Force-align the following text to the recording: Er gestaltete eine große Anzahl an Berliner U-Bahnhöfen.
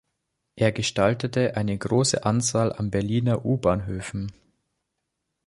Er 0.55 0.71
gestaltete 0.71 1.55
eine 1.55 1.77
große 1.77 2.25
Anzahl 2.25 2.73
an 2.73 2.89
Berliner 2.89 3.45
U-Bahnhöfen. 3.45 4.31